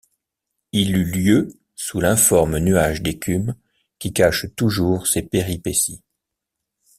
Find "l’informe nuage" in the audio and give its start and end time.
2.01-3.03